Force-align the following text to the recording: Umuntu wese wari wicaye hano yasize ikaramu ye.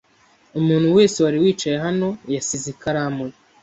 Umuntu 0.59 0.87
wese 0.97 1.17
wari 1.23 1.37
wicaye 1.43 1.77
hano 1.85 2.07
yasize 2.33 2.67
ikaramu 2.75 3.23
ye. 3.29 3.35